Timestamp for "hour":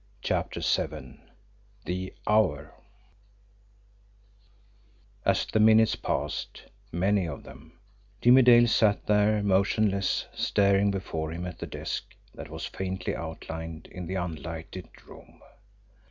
2.25-2.73